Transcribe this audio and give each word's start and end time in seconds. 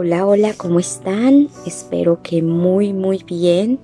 Hola, 0.00 0.26
hola, 0.26 0.54
¿cómo 0.56 0.78
están? 0.78 1.48
Espero 1.66 2.22
que 2.22 2.40
muy, 2.40 2.92
muy 2.92 3.24
bien. 3.24 3.80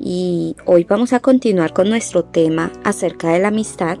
Y 0.00 0.56
hoy 0.64 0.84
vamos 0.84 1.12
a 1.12 1.20
continuar 1.20 1.74
con 1.74 1.90
nuestro 1.90 2.24
tema 2.24 2.72
acerca 2.82 3.28
de 3.28 3.40
la 3.40 3.48
amistad. 3.48 3.98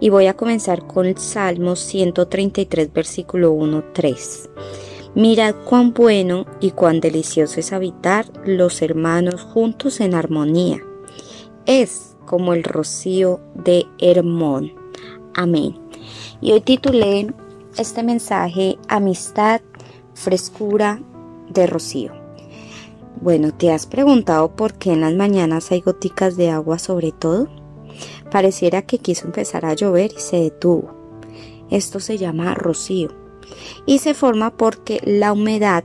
Y 0.00 0.08
voy 0.08 0.28
a 0.28 0.34
comenzar 0.34 0.86
con 0.86 1.04
el 1.04 1.18
Salmo 1.18 1.76
133, 1.76 2.90
versículo 2.90 3.52
1, 3.52 3.84
3. 3.92 4.48
Mirad 5.14 5.56
cuán 5.68 5.92
bueno 5.92 6.46
y 6.58 6.70
cuán 6.70 7.00
delicioso 7.00 7.60
es 7.60 7.74
habitar 7.74 8.24
los 8.46 8.80
hermanos 8.80 9.42
juntos 9.42 10.00
en 10.00 10.14
armonía. 10.14 10.82
Es 11.66 12.16
como 12.24 12.54
el 12.54 12.64
rocío 12.64 13.40
de 13.54 13.84
Hermón. 13.98 14.72
Amén. 15.34 15.78
Y 16.40 16.52
hoy 16.52 16.62
titulé 16.62 17.26
este 17.76 18.02
mensaje 18.02 18.78
Amistad 18.88 19.60
frescura 20.14 21.00
de 21.48 21.66
rocío. 21.66 22.12
Bueno, 23.20 23.52
¿te 23.52 23.70
has 23.70 23.86
preguntado 23.86 24.56
por 24.56 24.74
qué 24.74 24.92
en 24.92 25.00
las 25.00 25.14
mañanas 25.14 25.70
hay 25.70 25.80
goticas 25.80 26.36
de 26.36 26.50
agua 26.50 26.78
sobre 26.78 27.12
todo? 27.12 27.48
Pareciera 28.30 28.82
que 28.82 28.98
quiso 28.98 29.26
empezar 29.26 29.64
a 29.64 29.74
llover 29.74 30.12
y 30.16 30.20
se 30.20 30.38
detuvo. 30.38 30.94
Esto 31.70 32.00
se 32.00 32.18
llama 32.18 32.54
rocío 32.54 33.10
y 33.86 33.98
se 33.98 34.14
forma 34.14 34.50
porque 34.56 35.00
la 35.04 35.32
humedad 35.32 35.84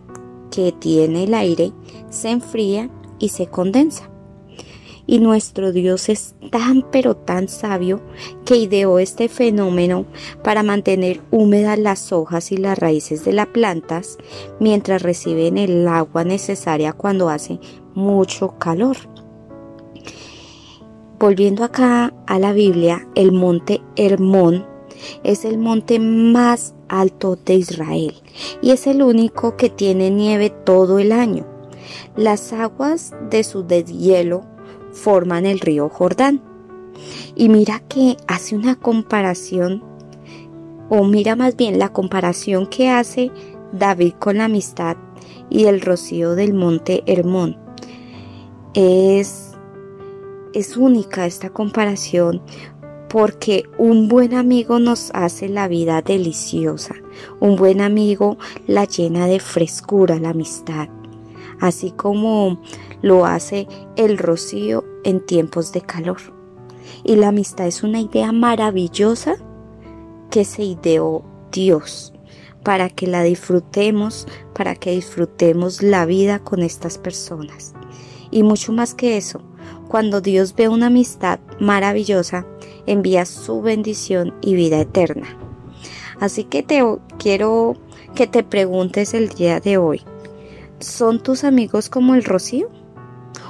que 0.52 0.72
tiene 0.72 1.26
el 1.26 1.34
aire 1.34 1.74
se 2.10 2.30
enfría 2.30 2.90
y 3.20 3.30
se 3.30 3.48
condensa. 3.48 4.10
Y 5.08 5.20
nuestro 5.20 5.72
Dios 5.72 6.10
es 6.10 6.36
tan 6.52 6.86
pero 6.92 7.16
tan 7.16 7.48
sabio 7.48 8.02
que 8.46 8.58
ideó 8.58 9.00
este 9.00 9.30
fenómeno 9.30 10.06
para 10.44 10.64
mantener 10.64 11.22
húmedas 11.32 11.80
las 11.80 12.12
hojas 12.12 12.52
y 12.52 12.58
las 12.58 12.78
raíces 12.78 13.24
de 13.24 13.32
las 13.32 13.48
plantas 13.48 14.18
mientras 14.60 15.02
reciben 15.02 15.58
el 15.58 15.88
agua 15.88 16.26
necesaria 16.26 16.92
cuando 16.92 17.30
hace 17.30 17.60
mucho 17.96 18.60
calor. 18.60 18.98
Volviendo 21.20 21.64
acá 21.64 22.14
a 22.28 22.38
la 22.38 22.52
Biblia, 22.52 23.08
el 23.16 23.32
monte 23.32 23.82
Hermón 23.96 24.68
es 25.24 25.46
el 25.46 25.58
monte 25.58 26.00
más 26.00 26.76
alto 26.90 27.38
de 27.38 27.56
Israel 27.56 28.14
y 28.62 28.72
es 28.72 28.88
el 28.88 29.02
único 29.02 29.58
que 29.58 29.70
tiene 29.70 30.12
nieve 30.12 30.50
todo 30.50 31.00
el 31.00 31.12
año. 31.12 31.46
Las 32.16 32.54
aguas 32.54 33.14
de 33.30 33.44
su 33.44 33.64
deshielo 33.64 34.57
forman 34.98 35.46
el 35.46 35.60
río 35.60 35.90
Jordán. 35.90 36.42
Y 37.36 37.50
mira 37.50 37.82
que 37.88 38.18
hace 38.28 38.56
una 38.56 38.76
comparación, 38.76 39.84
o 40.90 41.04
mira 41.04 41.36
más 41.36 41.56
bien 41.56 41.80
la 41.80 41.90
comparación 41.90 42.68
que 42.68 42.90
hace 42.90 43.32
David 43.72 44.14
con 44.20 44.38
la 44.38 44.46
amistad 44.46 44.98
y 45.50 45.66
el 45.66 45.82
rocío 45.82 46.36
del 46.36 46.54
monte 46.54 47.04
Hermón. 47.06 47.58
Es, 48.74 49.54
es 50.54 50.78
única 50.78 51.26
esta 51.26 51.50
comparación 51.50 52.42
porque 53.10 53.64
un 53.78 54.08
buen 54.08 54.34
amigo 54.34 54.80
nos 54.80 55.12
hace 55.14 55.50
la 55.50 55.68
vida 55.68 56.02
deliciosa. 56.02 56.96
Un 57.40 57.56
buen 57.56 57.82
amigo 57.82 58.38
la 58.68 58.86
llena 58.86 59.28
de 59.28 59.40
frescura, 59.40 60.20
la 60.20 60.30
amistad. 60.30 60.90
Así 61.60 61.92
como 61.92 62.62
lo 63.02 63.26
hace 63.26 63.68
el 63.96 64.18
rocío 64.18 64.84
en 65.04 65.26
tiempos 65.26 65.72
de 65.72 65.82
calor. 65.82 66.18
Y 67.04 67.16
la 67.16 67.30
amistad 67.30 67.68
es 67.68 67.84
una 67.84 68.00
idea 68.00 68.32
maravillosa 68.32 69.36
que 70.30 70.46
se 70.46 70.64
ideó 70.64 71.24
Dios 71.52 72.14
para 72.64 72.90
que 72.90 73.08
la 73.08 73.24
disfrutemos, 73.24 74.28
para 74.54 74.76
que 74.76 74.92
disfrutemos 74.92 75.82
la 75.82 76.06
vida 76.06 76.40
con 76.40 76.62
estas 76.62 76.98
personas. 76.98 77.74
Y 78.30 78.44
mucho 78.44 78.74
más 78.74 78.94
que 78.94 79.16
eso, 79.16 79.42
cuando 79.88 80.20
Dios 80.20 80.54
ve 80.54 80.68
una 80.68 80.88
amistad 80.88 81.40
maravillosa, 81.60 82.46
envía 82.86 83.26
su 83.26 83.62
bendición 83.62 84.34
y 84.42 84.56
vida 84.56 84.82
eterna. 84.82 85.28
Así 86.20 86.44
que 86.44 86.64
te 86.64 86.84
quiero 87.18 87.76
que 88.16 88.28
te 88.28 88.44
preguntes 88.44 89.14
el 89.14 89.30
día 89.30 89.60
de 89.60 89.78
hoy, 89.78 90.02
¿son 90.80 91.22
tus 91.22 91.44
amigos 91.44 91.90
como 91.90 92.16
el 92.16 92.24
rocío? 92.24 92.70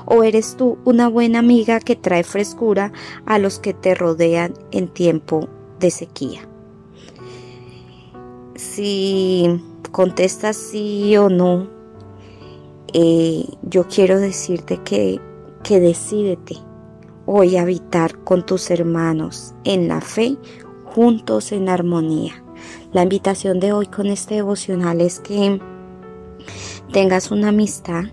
¿O 0.06 0.24
eres 0.24 0.56
tú 0.56 0.78
una 0.86 1.10
buena 1.10 1.40
amiga 1.40 1.80
que 1.80 1.96
trae 1.96 2.24
frescura 2.24 2.94
a 3.26 3.40
los 3.40 3.60
que 3.60 3.74
te 3.74 3.94
rodean 3.94 4.54
en 4.72 4.88
tiempo 4.88 5.48
de 5.80 5.92
sequía? 5.92 6.48
Si 8.56 9.62
contestas 9.92 10.56
sí 10.56 11.16
o 11.18 11.30
no, 11.30 11.68
eh, 12.94 13.46
yo 13.64 13.88
quiero 13.88 14.20
decirte 14.20 14.78
que, 14.84 15.20
que 15.64 15.80
decídete 15.80 16.56
hoy 17.26 17.58
habitar 17.58 18.18
con 18.24 18.46
tus 18.46 18.72
hermanos 18.72 19.54
en 19.66 19.90
la 19.90 20.00
fe, 20.00 20.38
juntos 20.86 21.52
en 21.52 21.68
armonía. 21.68 22.42
La 22.94 23.04
invitación 23.04 23.60
de 23.60 23.74
hoy 23.74 23.88
con 23.88 24.08
este 24.08 24.36
devocional 24.36 25.02
es 25.02 25.20
que 25.20 25.60
tengas 26.92 27.32
una 27.32 27.50
amistad 27.50 28.06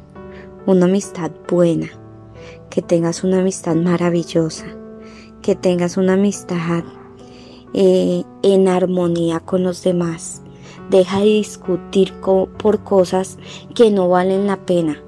una 0.67 0.87
amistad 0.87 1.31
buena, 1.49 1.89
que 2.71 2.81
tengas 2.81 3.23
una 3.23 3.41
amistad 3.41 3.77
maravillosa, 3.77 4.67
que 5.43 5.55
tengas 5.55 5.97
una 5.97 6.15
amistad 6.15 6.85
eh, 7.75 8.25
en 8.43 8.69
armonía 8.69 9.41
con 9.41 9.63
los 9.63 9.83
demás. 9.83 10.43
Deja 10.91 11.21
de 11.21 11.27
discutir 11.27 12.13
por 12.21 12.83
cosas 12.83 13.39
que 13.75 13.91
no 13.91 14.09
valen 14.09 14.47
la 14.47 14.65
pena. 14.65 15.01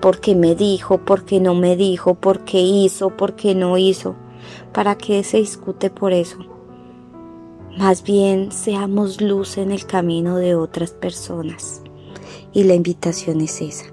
Porque 0.00 0.34
me 0.34 0.54
dijo, 0.54 0.98
porque 0.98 1.40
no 1.40 1.54
me 1.54 1.76
dijo, 1.76 2.14
porque 2.14 2.60
hizo, 2.60 3.10
porque 3.10 3.54
no 3.54 3.78
hizo. 3.78 4.16
¿Para 4.72 4.96
qué 4.96 5.24
se 5.24 5.38
discute 5.38 5.88
por 5.88 6.12
eso? 6.12 6.38
Más 7.78 8.02
bien 8.02 8.52
seamos 8.52 9.20
luz 9.20 9.56
en 9.56 9.72
el 9.72 9.86
camino 9.86 10.36
de 10.36 10.54
otras 10.54 10.90
personas 10.90 11.82
y 12.52 12.64
la 12.64 12.74
invitación 12.74 13.40
es 13.40 13.60
esa. 13.60 13.86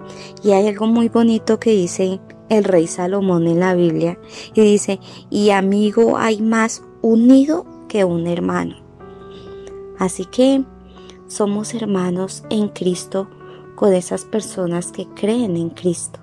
Y 0.44 0.52
hay 0.52 0.68
algo 0.68 0.88
muy 0.88 1.10
bonito 1.10 1.60
que 1.60 1.72
dice 1.72 2.20
el 2.50 2.64
rey 2.64 2.88
Salomón 2.88 3.48
en 3.48 3.60
la 3.60 3.74
Biblia 3.74 4.20
y 4.54 4.62
dice, 4.62 5.00
y 5.30 5.52
amigo 5.52 6.18
hay 6.18 6.42
más 6.42 6.84
unido 7.02 7.66
que 7.88 8.04
un 8.04 8.28
hermano. 8.28 8.76
Así 9.98 10.26
que 10.26 10.64
somos 11.28 11.74
hermanos 11.74 12.44
en 12.50 12.68
Cristo 12.70 13.30
con 13.76 13.94
esas 13.94 14.26
personas 14.26 14.92
que 14.92 15.08
creen 15.08 15.56
en 15.56 15.70
Cristo. 15.70 16.20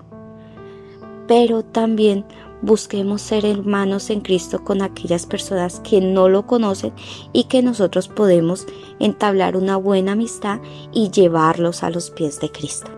Pero 1.27 1.63
también 1.63 2.25
busquemos 2.61 3.21
ser 3.21 3.45
hermanos 3.45 4.09
en 4.09 4.21
Cristo 4.21 4.63
con 4.63 4.81
aquellas 4.81 5.25
personas 5.25 5.79
que 5.81 6.01
no 6.01 6.29
lo 6.29 6.45
conocen 6.45 6.93
y 7.33 7.45
que 7.45 7.61
nosotros 7.61 8.07
podemos 8.07 8.65
entablar 8.99 9.55
una 9.55 9.77
buena 9.77 10.13
amistad 10.13 10.59
y 10.91 11.09
llevarlos 11.09 11.83
a 11.83 11.89
los 11.89 12.09
pies 12.09 12.39
de 12.39 12.51
Cristo. 12.51 12.91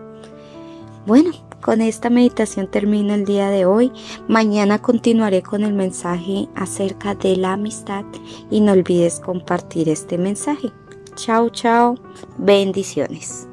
Bueno, 1.06 1.32
con 1.62 1.80
esta 1.80 2.10
meditación 2.10 2.66
termino 2.66 3.14
el 3.14 3.24
día 3.24 3.48
de 3.48 3.66
hoy. 3.66 3.92
Mañana 4.28 4.80
continuaré 4.80 5.42
con 5.42 5.62
el 5.62 5.72
mensaje 5.72 6.48
acerca 6.56 7.14
de 7.14 7.36
la 7.36 7.52
amistad 7.52 8.04
y 8.50 8.60
no 8.60 8.72
olvides 8.72 9.20
compartir 9.20 9.88
este 9.88 10.18
mensaje. 10.18 10.72
Chao, 11.14 11.50
chao. 11.50 11.96
Bendiciones. 12.38 13.48